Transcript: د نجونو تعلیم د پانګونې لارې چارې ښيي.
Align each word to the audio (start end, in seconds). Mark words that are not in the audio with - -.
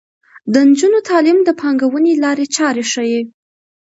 د 0.53 0.53
نجونو 0.69 0.99
تعلیم 1.09 1.39
د 1.43 1.49
پانګونې 1.59 2.13
لارې 2.23 2.45
چارې 2.55 2.83
ښيي. 2.91 3.21